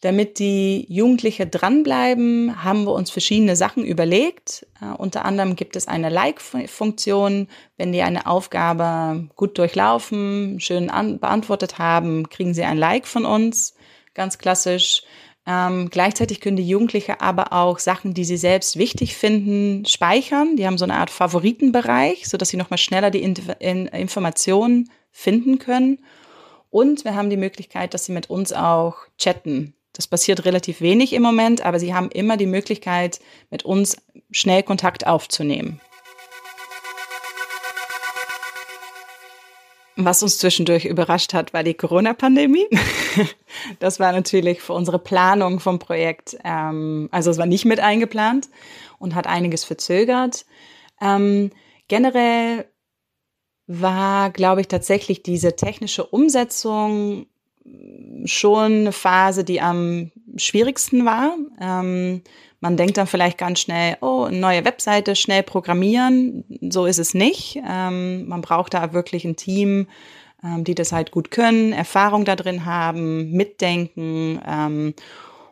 damit 0.02 0.40
die 0.40 0.86
Jugendliche 0.88 1.46
dranbleiben, 1.46 2.64
haben 2.64 2.86
wir 2.86 2.94
uns 2.94 3.12
verschiedene 3.12 3.56
Sachen 3.56 3.84
überlegt. 3.84 4.66
Uh, 4.82 4.96
unter 4.96 5.26
anderem 5.26 5.58
gibt 5.58 5.76
es 5.76 5.88
eine 5.88 6.10
Like-Funktion. 6.10 7.48
Wenn 7.76 7.92
die 7.92 8.02
eine 8.02 8.26
Aufgabe 8.26 9.30
gut 9.36 9.58
durchlaufen, 9.58 10.60
schön 10.62 10.88
beantwortet 10.88 11.80
haben, 11.80 12.30
kriegen 12.30 12.54
sie 12.54 12.64
ein 12.64 12.78
Like 12.78 13.08
von 13.08 13.26
uns. 13.26 13.76
Ganz 14.14 14.38
klassisch. 14.38 15.04
Ähm, 15.46 15.90
gleichzeitig 15.90 16.40
können 16.40 16.58
die 16.58 16.68
Jugendliche 16.68 17.22
aber 17.22 17.52
auch 17.54 17.80
Sachen, 17.80 18.14
die 18.14 18.24
sie 18.24 18.38
selbst 18.38 18.78
wichtig 18.78 19.16
finden, 19.18 19.86
speichern. 19.86 20.56
Die 20.56 20.66
haben 20.66 20.78
so 20.78 20.86
eine 20.86 20.96
Art 20.96 21.10
Favoritenbereich, 21.10 22.28
sodass 22.28 22.50
sie 22.50 22.58
nochmal 22.58 22.78
schneller 22.78 23.12
die 23.12 23.24
Inf 23.24 23.42
in 23.60 23.88
Informationen 23.88 24.90
finden 25.12 25.60
können. 25.60 26.00
Und 26.70 27.04
wir 27.04 27.16
haben 27.16 27.30
die 27.30 27.38
Möglichkeit, 27.38 27.94
dass 27.94 28.06
sie 28.06 28.12
mit 28.12 28.30
uns 28.30 28.54
auch 28.54 28.96
chatten. 29.18 29.74
Das 30.00 30.08
passiert 30.08 30.46
relativ 30.46 30.80
wenig 30.80 31.12
im 31.12 31.22
Moment, 31.22 31.66
aber 31.66 31.78
sie 31.78 31.94
haben 31.94 32.10
immer 32.10 32.38
die 32.38 32.46
Möglichkeit, 32.46 33.20
mit 33.50 33.66
uns 33.66 33.98
schnell 34.32 34.64
Kontakt 34.64 35.06
aufzunehmen. 35.06 35.82
Was 39.98 40.24
uns 40.24 40.38
zwischendurch 40.38 40.86
überrascht 40.86 41.34
hat, 41.34 41.54
war 41.54 41.64
die 41.64 41.74
Corona-Pandemie. 41.74 42.68
Das 43.80 44.00
war 44.00 44.14
natürlich 44.14 44.62
für 44.62 44.72
unsere 44.72 45.00
Planung 45.00 45.60
vom 45.60 45.80
Projekt, 45.80 46.38
ähm, 46.46 47.10
also 47.12 47.30
es 47.30 47.38
war 47.38 47.46
nicht 47.46 47.66
mit 47.66 47.82
eingeplant 47.82 48.48
und 49.00 49.14
hat 49.14 49.28
einiges 49.28 49.66
verzögert. 49.66 50.46
Ähm, 51.02 51.52
generell 51.90 52.70
war, 53.68 54.30
glaube 54.30 54.62
ich, 54.62 54.70
tatsächlich 54.70 55.24
diese 55.24 55.58
technische 55.58 56.06
Umsetzung 56.06 57.26
schon 58.26 58.72
eine 58.72 58.92
Phase, 58.92 59.44
die 59.44 59.62
am 59.62 60.12
schwierigsten 60.36 61.06
war. 61.06 61.36
Ähm, 61.62 62.22
man 62.62 62.78
denkt 62.78 62.98
dann 62.98 63.08
vielleicht 63.08 63.38
ganz 63.38 63.62
schnell, 63.62 63.98
oh, 64.02 64.28
neue 64.30 64.66
Webseite, 64.66 65.16
schnell 65.16 65.44
programmieren. 65.44 66.44
So 66.70 66.86
ist 66.86 67.00
es 67.00 67.14
nicht. 67.14 67.60
Ähm, 67.68 68.28
man 68.28 68.42
braucht 68.42 68.74
da 68.74 68.94
wirklich 68.94 69.24
ein 69.26 69.36
Team, 69.36 69.88
ähm, 70.44 70.64
die 70.64 70.76
das 70.76 70.92
halt 70.92 71.12
gut 71.12 71.32
können, 71.32 71.72
Erfahrung 71.72 72.26
da 72.26 72.36
drin 72.36 72.66
haben, 72.66 73.32
mitdenken. 73.32 74.42
Ähm, 74.46 74.94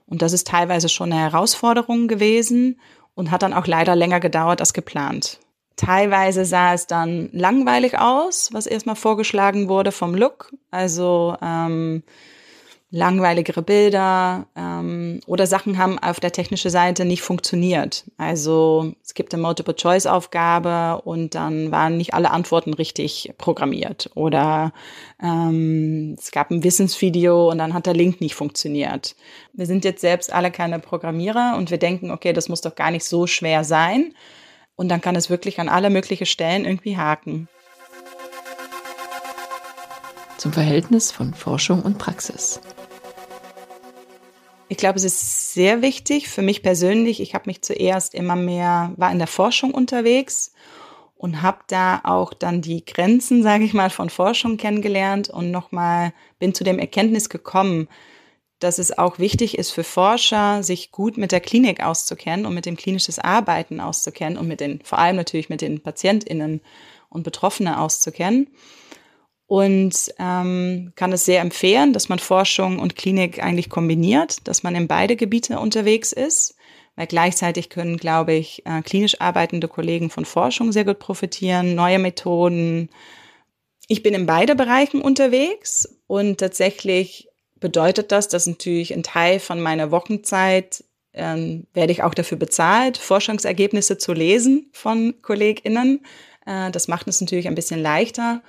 und 0.07 0.21
das 0.21 0.33
ist 0.33 0.47
teilweise 0.47 0.89
schon 0.89 1.11
eine 1.11 1.21
Herausforderung 1.21 2.07
gewesen 2.07 2.79
und 3.15 3.31
hat 3.31 3.41
dann 3.41 3.53
auch 3.53 3.67
leider 3.67 3.95
länger 3.95 4.19
gedauert 4.19 4.59
als 4.59 4.73
geplant. 4.73 5.39
Teilweise 5.77 6.43
sah 6.43 6.73
es 6.73 6.87
dann 6.87 7.29
langweilig 7.31 7.97
aus, 7.99 8.49
was 8.51 8.65
erstmal 8.65 8.95
vorgeschlagen 8.95 9.69
wurde 9.69 9.91
vom 9.91 10.15
Look. 10.15 10.51
Also 10.71 11.37
ähm, 11.41 12.03
langweiligere 12.89 13.61
Bilder 13.61 14.47
ähm, 14.55 15.19
oder 15.27 15.45
Sachen 15.45 15.77
haben 15.77 15.99
auf 15.99 16.19
der 16.19 16.31
technischen 16.31 16.71
Seite 16.71 17.05
nicht 17.05 17.21
funktioniert. 17.21 18.05
Also 18.17 18.93
es 19.03 19.13
gibt 19.13 19.33
eine 19.33 19.43
Multiple-Choice-Aufgabe 19.43 21.01
und 21.03 21.35
dann 21.35 21.71
waren 21.71 21.97
nicht 21.97 22.15
alle 22.15 22.31
Antworten 22.31 22.73
richtig 22.73 23.33
programmiert. 23.37 24.09
Oder 24.15 24.73
ähm, 25.21 26.15
es 26.17 26.31
gab 26.31 26.49
ein 26.49 26.63
Wissensvideo 26.63 27.51
und 27.51 27.59
dann 27.59 27.75
hat 27.75 27.85
der 27.85 27.93
Link 27.93 28.19
nicht 28.19 28.35
funktioniert. 28.35 29.15
Wir 29.53 29.67
sind 29.67 29.85
jetzt 29.85 30.01
selbst 30.01 30.31
alle 30.31 30.49
keine 30.49 30.79
Programmierer 30.79 31.55
und 31.55 31.69
wir 31.69 31.77
denken, 31.77 32.09
okay, 32.09 32.33
das 32.33 32.49
muss 32.49 32.61
doch 32.61 32.75
gar 32.75 32.89
nicht 32.89 33.03
so 33.03 33.27
schwer 33.27 33.63
sein. 33.63 34.13
Und 34.77 34.89
dann 34.89 35.01
kann 35.01 35.15
es 35.17 35.29
wirklich 35.29 35.59
an 35.59 35.67
alle 35.67 35.89
möglichen 35.89 36.27
Stellen 36.27 36.63
irgendwie 36.63 36.95
haken. 36.95 37.49
Zum 40.37 40.53
Verhältnis 40.53 41.11
von 41.11 41.33
Forschung 41.33 41.81
und 41.81 41.97
Praxis. 41.97 42.61
Ich 44.69 44.77
glaube, 44.77 44.97
es 44.97 45.03
ist 45.03 45.53
sehr 45.53 45.81
wichtig 45.81 46.29
für 46.29 46.43
mich 46.43 46.61
persönlich. 46.61 47.21
Ich 47.21 47.33
habe 47.33 47.45
mich 47.47 47.63
zuerst 47.63 48.13
immer 48.13 48.35
mehr, 48.35 48.93
war 48.97 49.11
in 49.11 49.17
der 49.17 49.27
Forschung 49.27 49.73
unterwegs 49.73 50.53
und 51.17 51.41
habe 51.41 51.59
da 51.67 52.01
auch 52.03 52.33
dann 52.33 52.61
die 52.61 52.85
Grenzen, 52.85 53.41
sage 53.41 53.63
ich 53.63 53.73
mal, 53.73 53.89
von 53.89 54.11
Forschung 54.11 54.57
kennengelernt 54.57 55.29
und 55.29 55.49
nochmal 55.49 56.13
bin 56.37 56.53
zu 56.53 56.63
dem 56.63 56.77
Erkenntnis 56.77 57.29
gekommen, 57.29 57.87
dass 58.59 58.79
es 58.79 58.97
auch 58.97 59.19
wichtig 59.19 59.57
ist 59.57 59.71
für 59.71 59.83
Forscher, 59.83 60.63
sich 60.63 60.91
gut 60.91 61.17
mit 61.17 61.31
der 61.31 61.39
Klinik 61.39 61.83
auszukennen 61.83 62.45
und 62.45 62.53
mit 62.53 62.65
dem 62.65 62.75
klinisches 62.75 63.19
Arbeiten 63.19 63.79
auszukennen 63.79 64.37
und 64.37 64.47
mit 64.47 64.59
den, 64.59 64.81
vor 64.83 64.99
allem 64.99 65.15
natürlich 65.15 65.49
mit 65.49 65.61
den 65.61 65.81
PatientInnen 65.81 66.61
und 67.09 67.23
Betroffenen 67.23 67.75
auszukennen 67.75 68.47
und 69.47 70.13
ähm, 70.19 70.91
kann 70.95 71.13
es 71.13 71.25
sehr 71.25 71.41
empfehlen, 71.41 71.93
dass 71.93 72.09
man 72.09 72.19
Forschung 72.19 72.79
und 72.79 72.95
Klinik 72.97 73.41
eigentlich 73.41 73.69
kombiniert, 73.69 74.45
dass 74.47 74.61
man 74.61 74.75
in 74.75 74.87
beide 74.87 75.15
Gebiete 75.15 75.57
unterwegs 75.59 76.11
ist, 76.11 76.55
weil 76.97 77.07
gleichzeitig 77.07 77.69
können, 77.69 77.97
glaube 77.97 78.33
ich, 78.33 78.65
äh, 78.65 78.81
klinisch 78.81 79.21
arbeitende 79.21 79.69
Kollegen 79.69 80.09
von 80.09 80.25
Forschung 80.25 80.73
sehr 80.73 80.83
gut 80.83 80.99
profitieren, 80.99 81.75
neue 81.75 81.97
Methoden. 81.97 82.89
Ich 83.87 84.03
bin 84.03 84.13
in 84.13 84.25
beide 84.25 84.53
Bereichen 84.53 85.01
unterwegs 85.01 85.87
und 86.07 86.39
tatsächlich 86.39 87.29
bedeutet 87.59 88.11
das, 88.11 88.27
dass 88.27 88.47
natürlich 88.47 88.93
ein 88.93 89.03
Teil 89.03 89.39
von 89.39 89.61
meiner 89.61 89.91
Wochenzeit 89.91 90.83
ähm, 91.13 91.67
werde 91.73 91.91
ich 91.91 92.03
auch 92.03 92.13
dafür 92.13 92.37
bezahlt, 92.37 92.97
Forschungsergebnisse 92.97 93.97
zu 93.97 94.13
lesen 94.13 94.69
von 94.71 95.15
KollegInnen. 95.21 96.05
Äh, 96.45 96.71
das 96.71 96.87
macht 96.87 97.07
es 97.07 97.21
natürlich 97.21 97.47
ein 97.47 97.55
bisschen 97.55 97.81
leichter. 97.81 98.41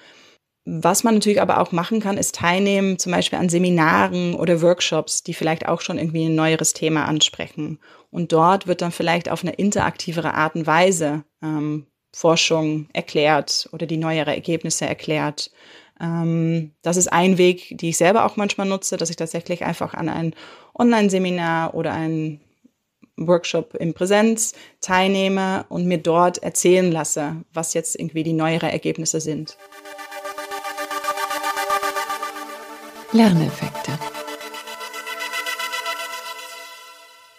Was 0.71 1.03
man 1.03 1.15
natürlich 1.15 1.41
aber 1.41 1.61
auch 1.63 1.73
machen 1.73 2.01
kann, 2.01 2.19
ist 2.19 2.35
teilnehmen, 2.35 2.99
zum 2.99 3.13
Beispiel 3.13 3.39
an 3.39 3.49
Seminaren 3.49 4.35
oder 4.35 4.61
Workshops, 4.61 5.23
die 5.23 5.33
vielleicht 5.33 5.67
auch 5.67 5.81
schon 5.81 5.97
irgendwie 5.97 6.27
ein 6.27 6.35
neueres 6.35 6.75
Thema 6.75 7.07
ansprechen. 7.07 7.79
Und 8.11 8.33
dort 8.33 8.67
wird 8.67 8.83
dann 8.83 8.93
vielleicht 8.93 9.31
auf 9.31 9.43
eine 9.43 9.55
interaktivere 9.55 10.35
Art 10.35 10.57
und 10.57 10.67
Weise 10.67 11.25
ähm, 11.43 11.87
Forschung 12.15 12.89
erklärt 12.93 13.69
oder 13.73 13.87
die 13.87 13.97
neuere 13.97 14.35
Ergebnisse 14.35 14.87
erklärt. 14.87 15.51
Ähm, 16.01 16.73
das 16.83 16.97
ist 16.97 17.13
ein 17.13 17.39
Weg, 17.39 17.77
die 17.79 17.91
ich 17.91 17.97
selber 17.97 18.25
auch 18.25 18.37
manchmal 18.37 18.67
nutze, 18.67 18.97
dass 18.97 19.11
ich 19.11 19.17
tatsächlich 19.17 19.65
einfach 19.65 19.95
an 19.95 20.09
ein 20.09 20.35
Online-Seminar 20.75 21.75
oder 21.75 21.93
ein 21.93 22.41
Workshop 23.17 23.75
in 23.75 23.95
Präsenz 23.95 24.55
teilnehme 24.81 25.67
und 25.69 25.87
mir 25.87 25.99
dort 25.99 26.39
erzählen 26.39 26.91
lasse, 26.91 27.37
was 27.53 27.75
jetzt 27.75 27.99
irgendwie 27.99 28.23
die 28.23 28.33
neuere 28.33 28.71
Ergebnisse 28.71 29.21
sind. 29.21 29.57
Lerneffekte. 33.13 33.99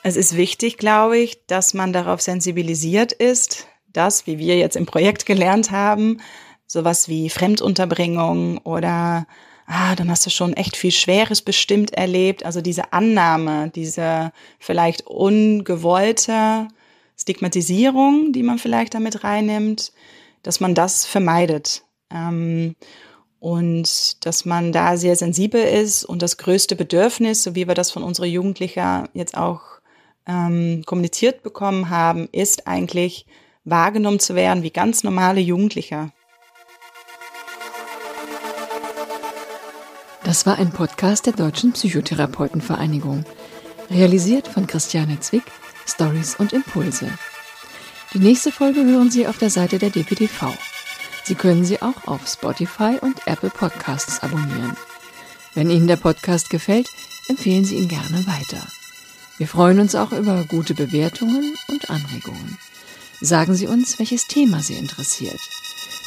Es 0.02 0.15
ist 0.15 0.36
wichtig, 0.36 0.78
glaube 0.78 1.17
ich, 1.17 1.45
dass 1.45 1.74
man 1.74 1.93
darauf 1.93 2.22
sensibilisiert 2.22 3.12
ist, 3.12 3.67
dass, 3.88 4.28
wie 4.28 4.39
wir 4.39 4.58
jetzt 4.58 4.76
im 4.76 4.86
Projekt 4.86 5.26
gelernt 5.26 5.72
haben, 5.72 6.22
sowas 6.69 7.10
wie 7.10 7.29
Fremdunterbringung 7.29 8.60
oder 8.60 9.25
ah, 9.65 9.95
dann 9.95 10.10
hast 10.10 10.25
du 10.25 10.29
schon 10.29 10.53
echt 10.53 10.77
viel 10.77 10.91
Schweres 10.91 11.41
bestimmt 11.41 11.93
erlebt. 11.93 12.45
Also 12.45 12.62
diese 12.62 12.93
Annahme, 12.93 13.71
diese 13.73 14.32
vielleicht 14.60 15.08
ungewollte 15.08 16.67
Stigmatisierung, 17.17 18.32
die 18.34 18.43
man 18.43 18.60
vielleicht 18.60 18.93
damit 18.93 19.23
reinnimmt, 19.23 19.91
dass 20.43 20.60
man 20.60 20.75
das 20.75 21.05
vermeidet. 21.05 21.84
Ähm, 22.12 22.75
und 23.39 24.25
dass 24.25 24.45
man 24.45 24.71
da 24.71 24.97
sehr 24.97 25.15
sensibel 25.15 25.62
ist 25.62 26.03
und 26.03 26.21
das 26.21 26.38
größte 26.38 26.75
Bedürfnis, 26.75 27.43
so 27.43 27.55
wie 27.55 27.67
wir 27.67 27.75
das 27.75 27.89
von 27.89 28.03
unserer 28.03 28.25
Jugendlichen 28.25 29.08
jetzt 29.13 29.38
auch 29.38 29.62
ähm, 30.27 30.84
kommuniziert 30.86 31.41
bekommen 31.41 31.89
haben, 31.89 32.27
ist 32.32 32.67
eigentlich 32.67 33.25
wahrgenommen 33.63 34.19
zu 34.19 34.36
werden 34.36 34.62
wie 34.62 34.71
ganz 34.71 35.03
normale 35.03 35.39
Jugendliche. 35.39 36.12
Das 40.23 40.45
war 40.45 40.58
ein 40.58 40.71
Podcast 40.71 41.25
der 41.25 41.34
Deutschen 41.34 41.71
Psychotherapeutenvereinigung, 41.71 43.23
realisiert 43.89 44.47
von 44.47 44.67
Christiane 44.67 45.19
Zwick, 45.19 45.43
Stories 45.88 46.36
und 46.36 46.53
Impulse. 46.53 47.10
Die 48.13 48.19
nächste 48.19 48.51
Folge 48.51 48.84
hören 48.84 49.12
Sie 49.12 49.27
auf 49.27 49.38
der 49.38 49.49
Seite 49.49 49.79
der 49.79 49.89
DPTV. 49.89 50.53
Sie 51.23 51.36
können 51.36 51.63
sie 51.63 51.82
auch 51.82 52.08
auf 52.08 52.27
Spotify 52.27 52.97
und 53.01 53.27
Apple 53.27 53.49
Podcasts 53.49 54.21
abonnieren. 54.21 54.75
Wenn 55.53 55.69
Ihnen 55.69 55.88
der 55.88 55.95
Podcast 55.95 56.49
gefällt, 56.49 56.89
empfehlen 57.27 57.65
Sie 57.65 57.75
ihn 57.75 57.88
gerne 57.88 58.25
weiter. 58.27 58.65
Wir 59.38 59.47
freuen 59.47 59.79
uns 59.79 59.95
auch 59.95 60.12
über 60.12 60.43
gute 60.45 60.73
Bewertungen 60.73 61.55
und 61.69 61.89
Anregungen. 61.89 62.58
Sagen 63.21 63.55
Sie 63.55 63.67
uns, 63.67 63.99
welches 63.99 64.27
Thema 64.27 64.62
Sie 64.62 64.75
interessiert. 64.75 65.39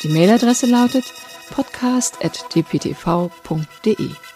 Die 0.02 0.08
Mailadresse 0.08 0.66
lautet 0.66 1.04
podcast.dptv.de. 1.52 4.31